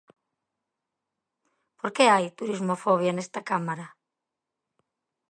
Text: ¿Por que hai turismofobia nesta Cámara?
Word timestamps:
¿Por 1.79 1.89
que 1.95 2.05
hai 2.13 2.25
turismofobia 2.39 3.15
nesta 3.15 3.39
Cámara? 3.49 3.87